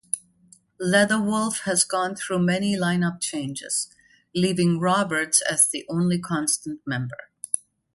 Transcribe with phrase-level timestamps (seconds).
[0.81, 3.87] Leatherwolf has gone through many line-up changes,
[4.33, 7.29] leaving Roberts as the only constant member.